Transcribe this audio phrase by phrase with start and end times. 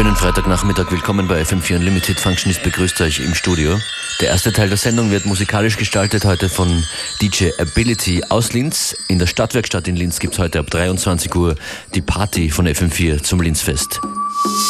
[0.00, 2.18] Schönen Freitagnachmittag, willkommen bei FM4 Unlimited.
[2.18, 3.78] Functionist begrüßt euch im Studio.
[4.22, 6.82] Der erste Teil der Sendung wird musikalisch gestaltet heute von
[7.20, 8.96] DJ Ability aus Linz.
[9.08, 11.54] In der Stadtwerkstatt in Linz gibt es heute ab 23 Uhr
[11.94, 14.00] die Party von FM4 zum Linzfest.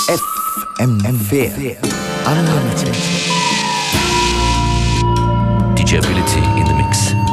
[0.09, 1.77] FM4
[2.27, 2.97] Unlimited.
[5.77, 7.30] DJ Ability in the Mix.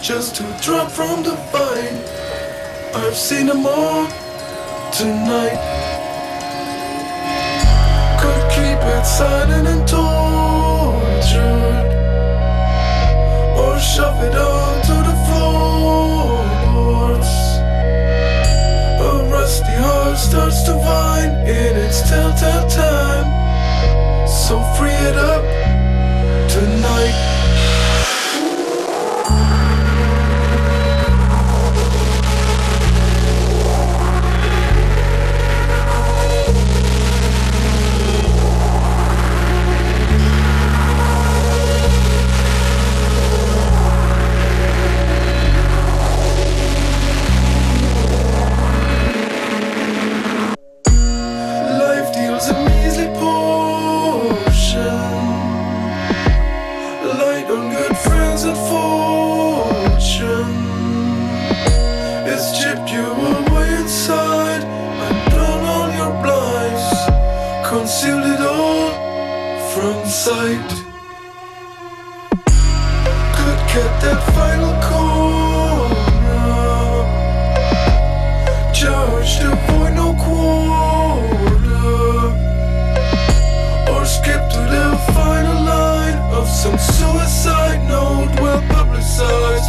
[0.00, 1.98] Just to drop from the vine.
[2.94, 4.06] I've seen them all
[4.90, 5.60] tonight.
[8.20, 10.08] Could keep it silent and tortured,
[13.58, 16.48] or shove it onto the floorboards.
[19.00, 23.28] A rusty heart starts to whine in its telltale time.
[24.26, 25.57] So free it up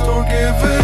[0.09, 0.78] forgiven.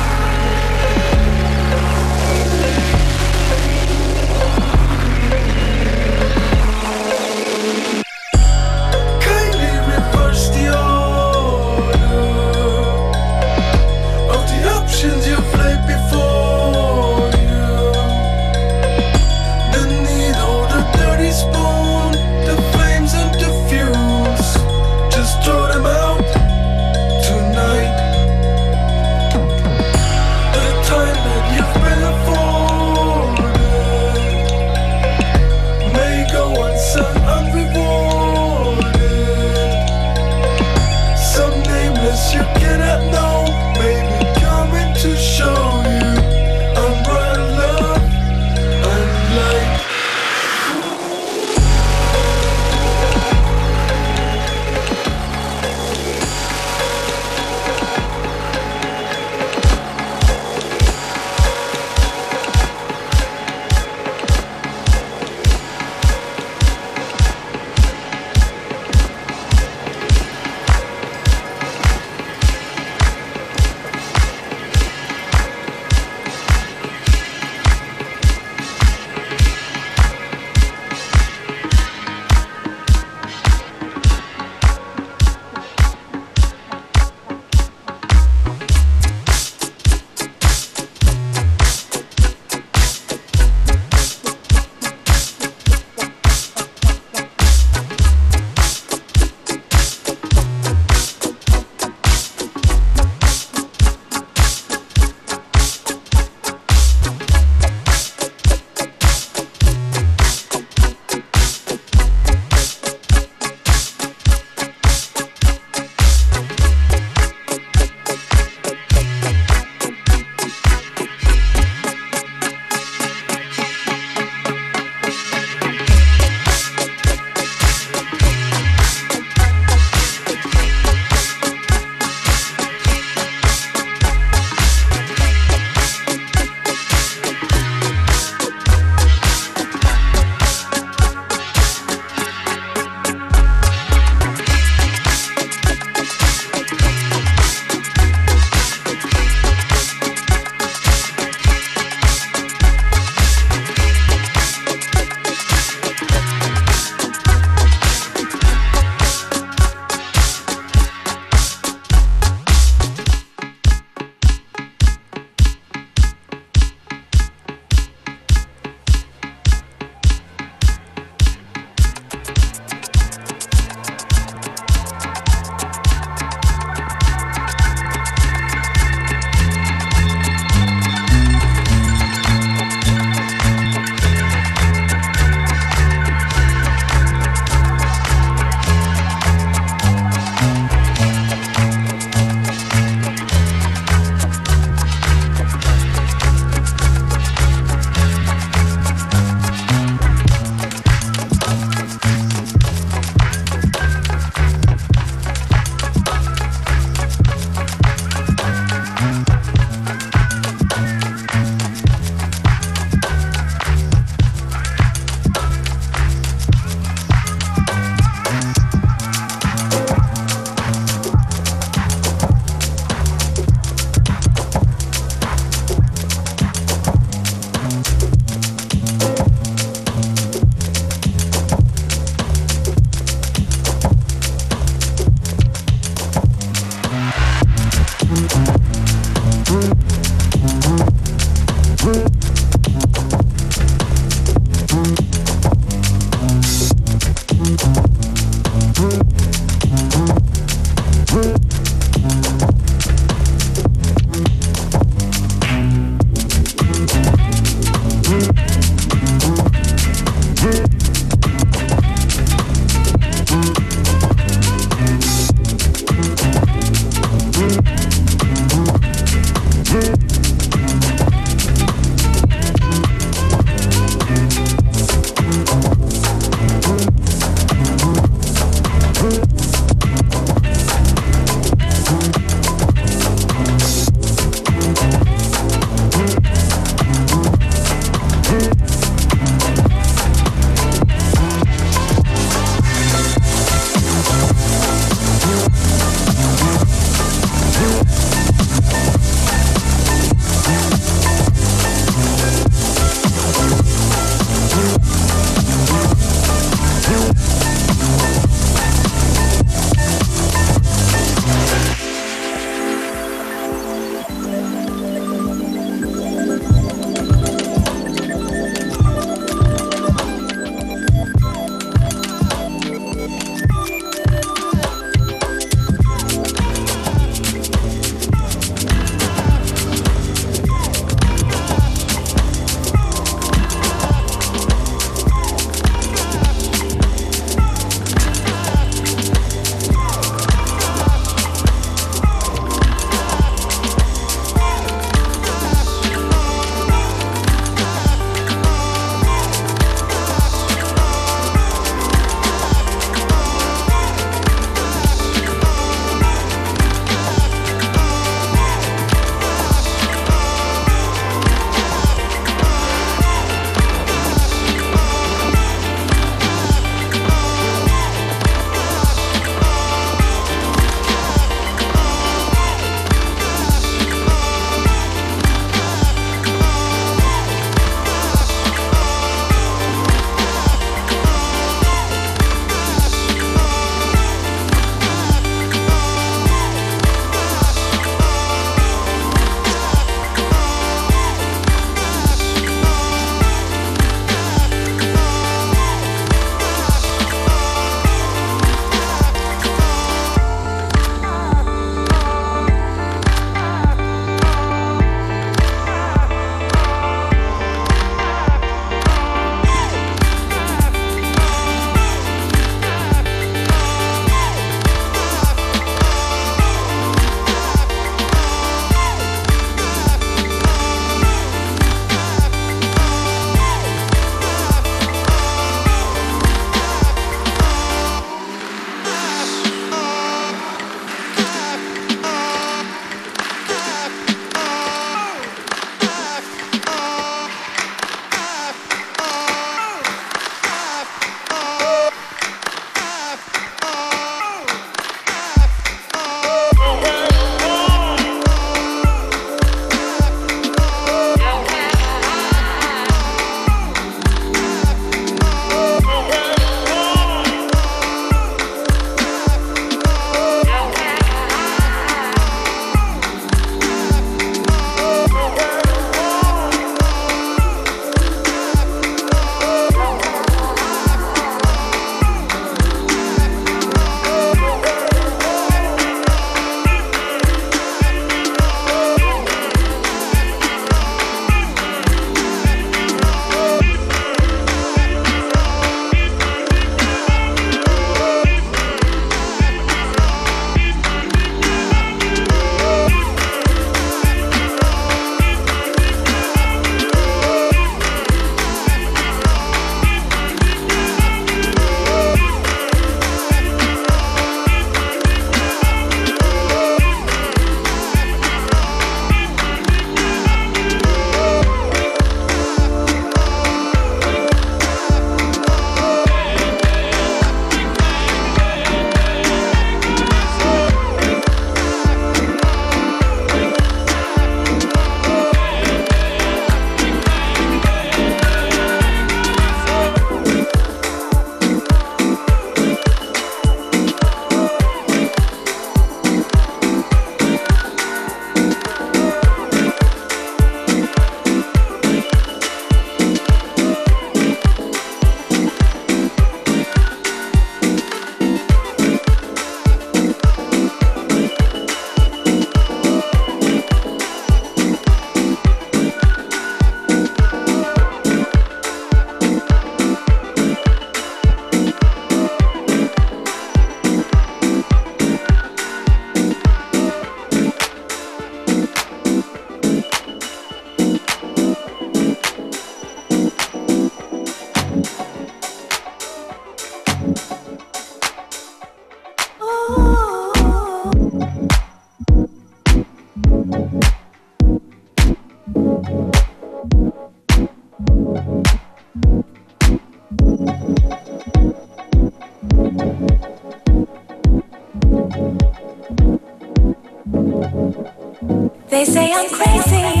[598.80, 600.00] They say I'm crazy.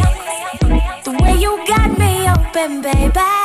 [1.04, 3.39] The way you got me open, baby.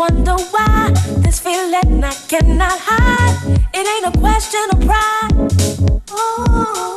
[0.00, 3.60] wonder why this feeling I cannot hide.
[3.74, 6.00] It ain't a question of pride.
[6.10, 6.89] Oh.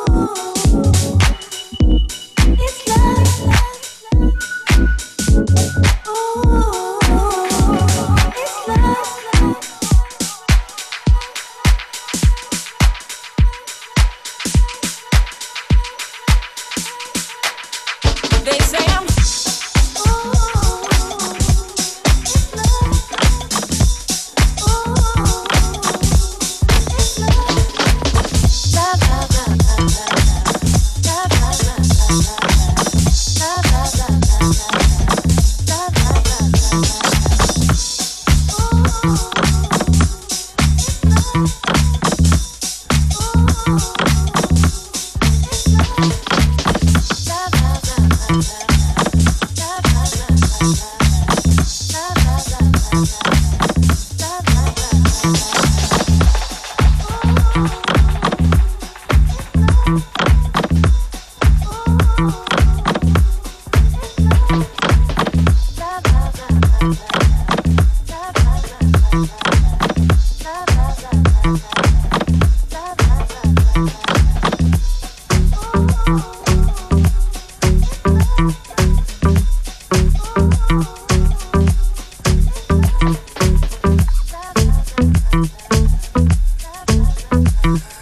[87.64, 87.93] Mm-hmm.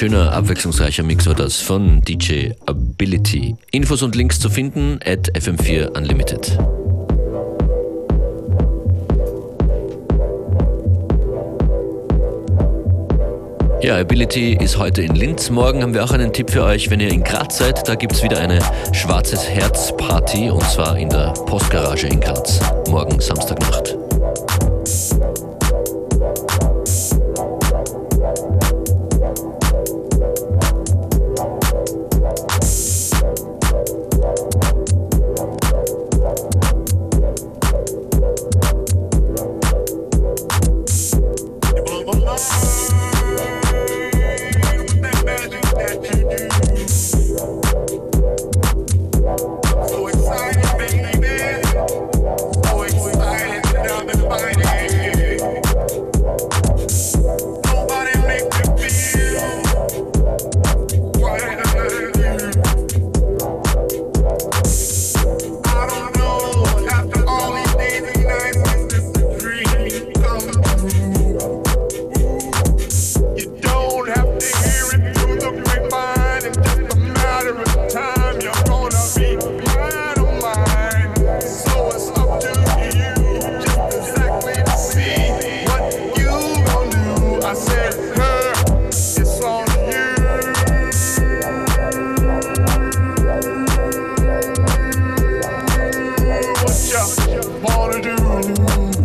[0.00, 3.54] Schöner, abwechslungsreicher Mix war das von DJ Ability.
[3.70, 6.56] Infos und Links zu finden at FM4 Unlimited.
[13.82, 15.50] Ja, Ability ist heute in Linz.
[15.50, 16.88] Morgen haben wir auch einen Tipp für euch.
[16.88, 18.58] Wenn ihr in Graz seid, da gibt es wieder eine
[18.94, 22.58] Schwarzes Herz Party und zwar in der Postgarage in Graz.
[22.88, 23.98] Morgen Samstagnacht.
[97.00, 98.99] ya wanna do?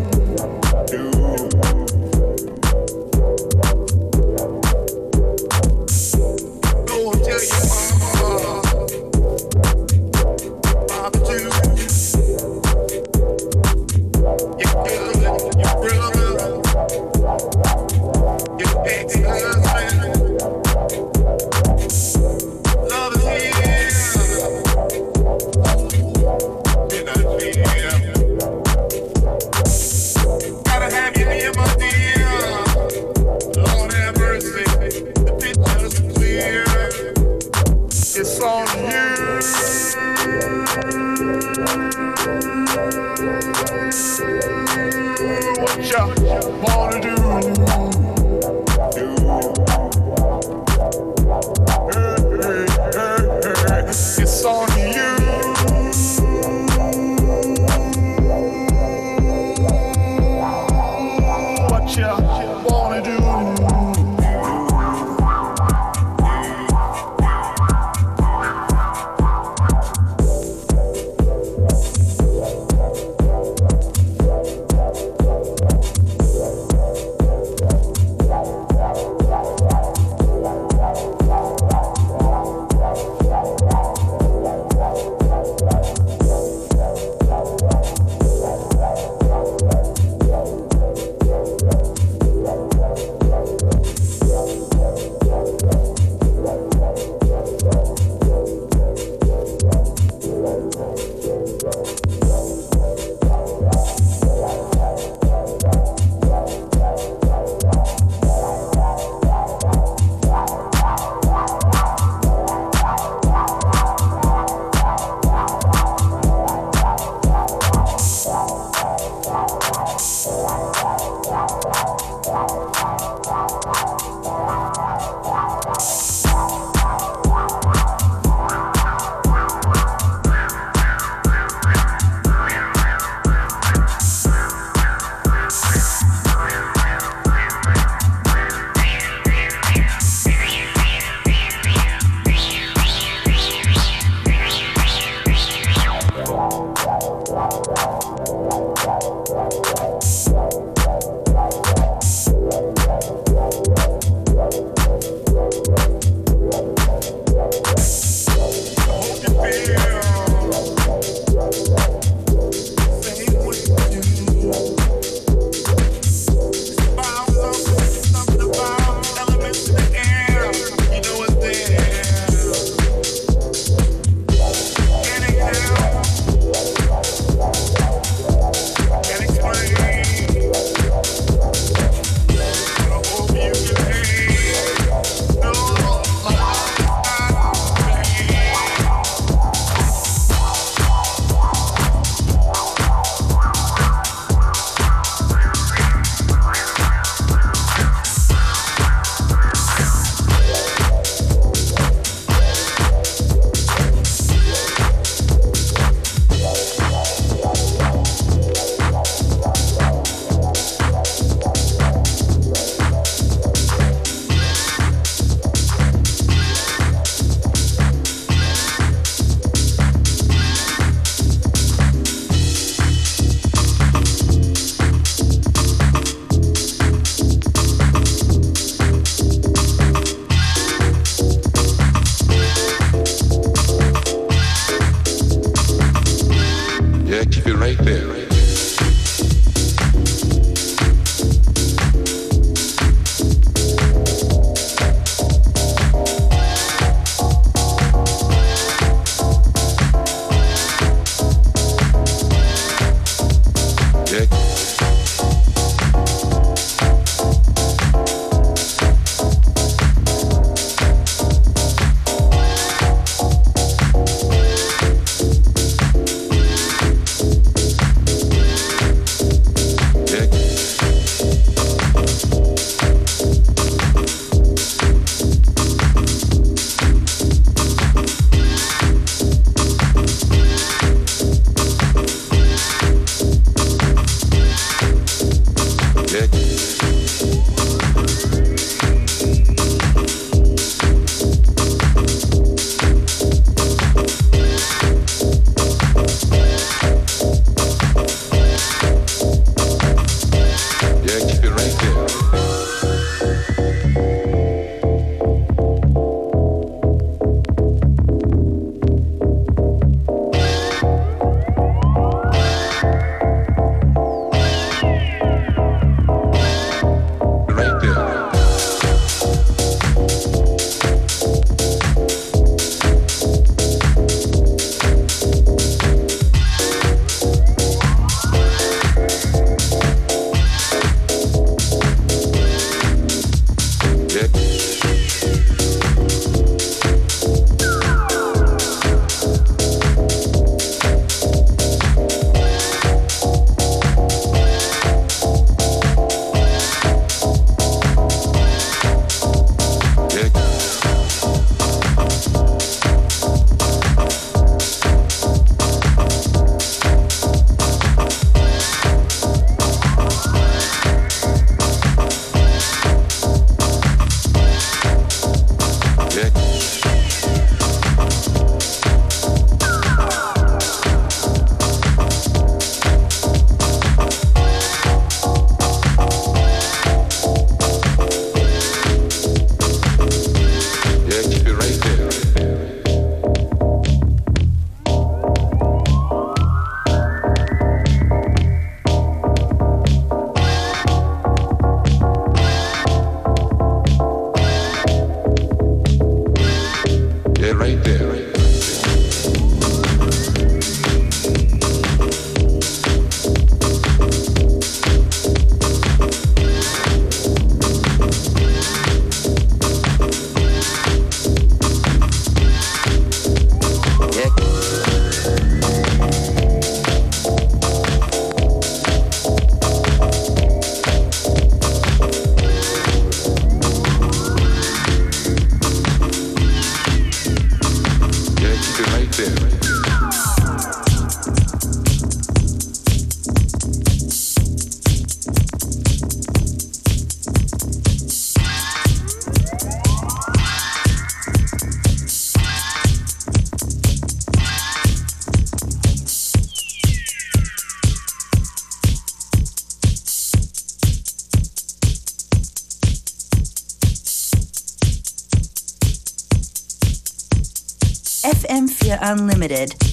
[459.47, 459.84] Limited.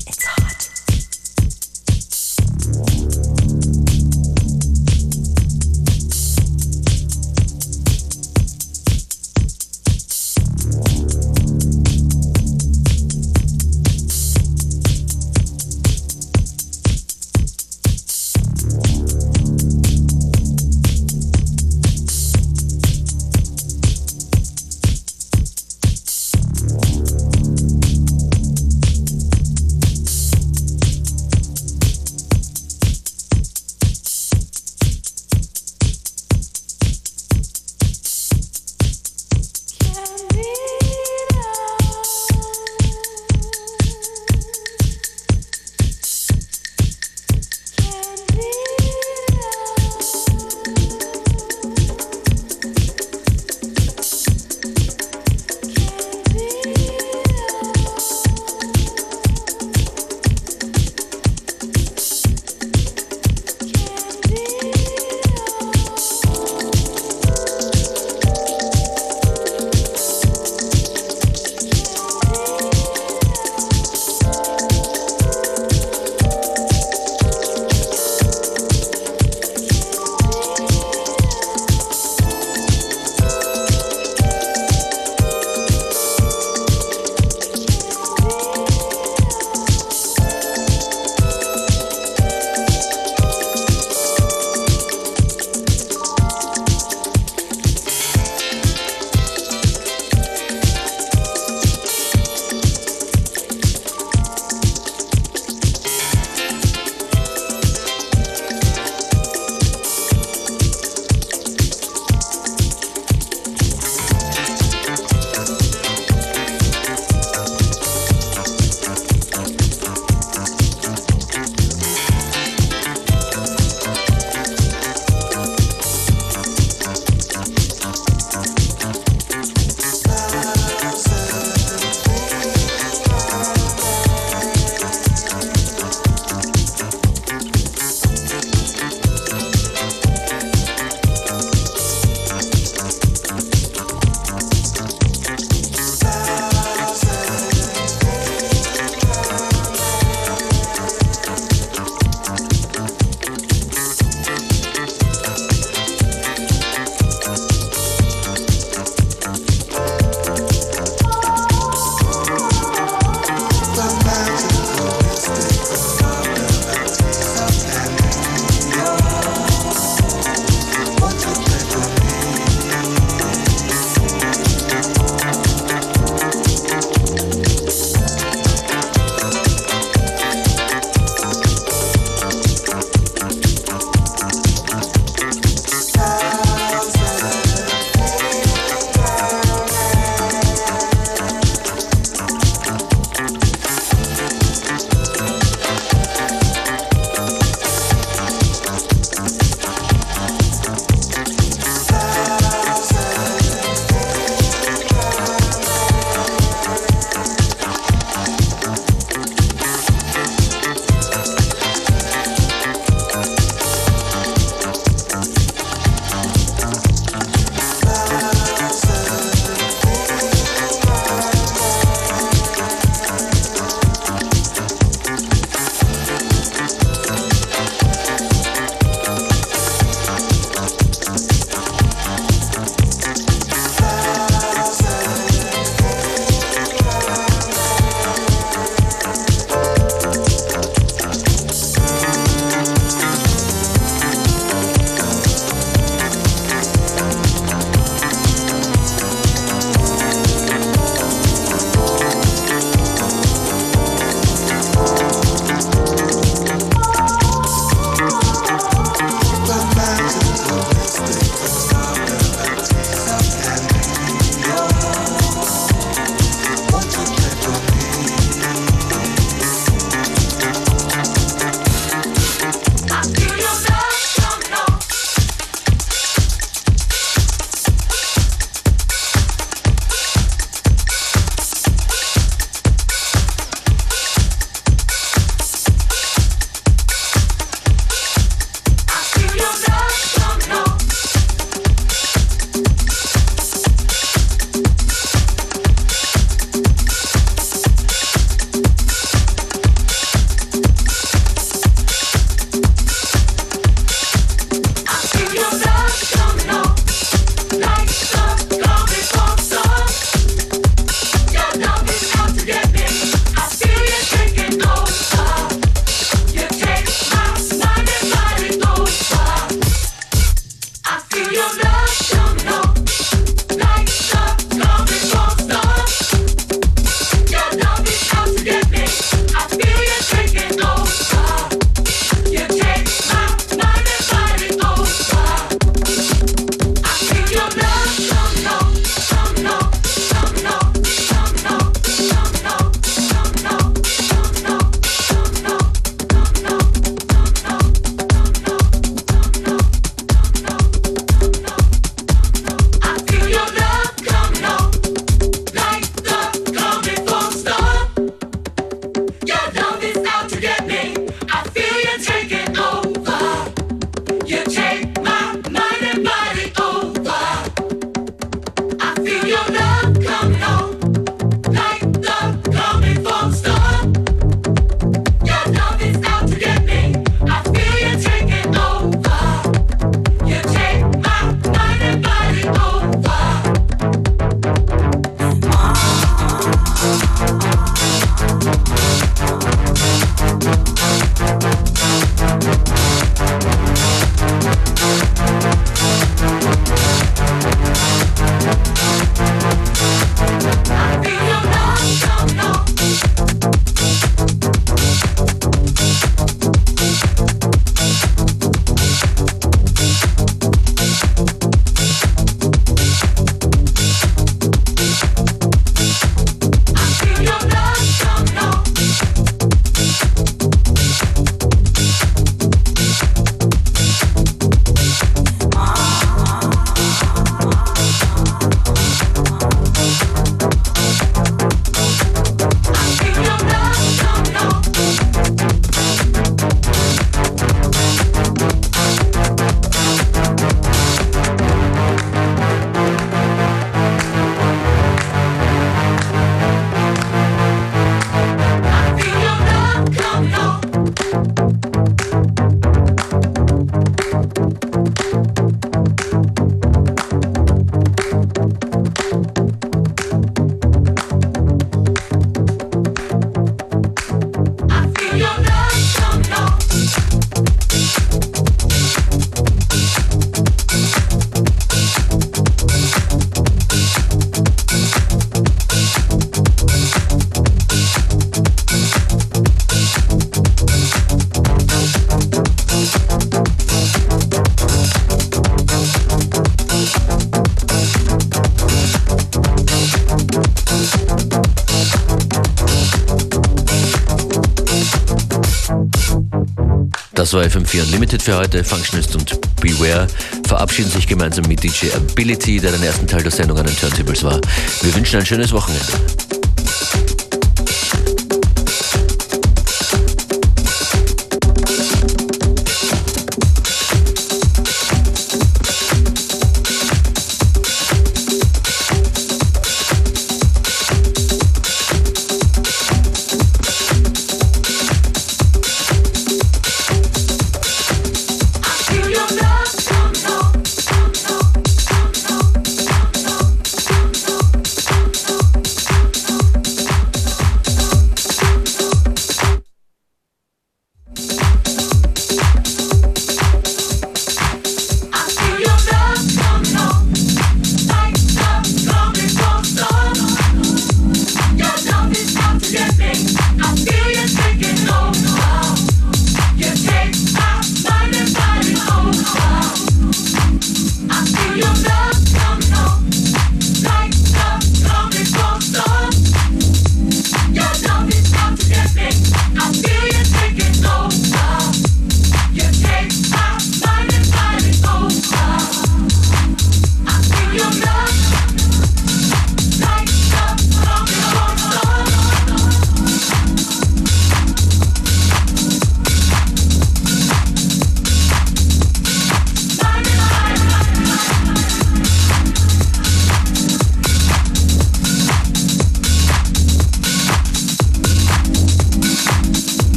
[497.33, 498.62] Das war FM4 Unlimited für heute.
[498.62, 500.07] Functionist und Beware
[500.47, 504.22] verabschieden sich gemeinsam mit DJ Ability, der den ersten Teil der Sendung an den Turntables
[504.22, 504.39] war.
[504.83, 506.22] Wir wünschen ein schönes Wochenende.